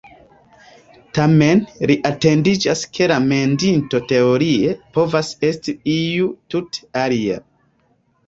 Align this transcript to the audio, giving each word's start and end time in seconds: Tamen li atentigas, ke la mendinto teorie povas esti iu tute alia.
Tamen 1.17 1.59
li 1.91 1.97
atentigas, 2.09 2.81
ke 2.97 3.09
la 3.11 3.19
mendinto 3.25 4.01
teorie 4.13 4.73
povas 4.99 5.29
esti 5.49 5.75
iu 5.99 6.33
tute 6.55 6.81
alia. 7.03 7.37